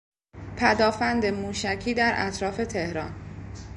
[0.57, 3.15] پدآفند موشکی در اطراف تهران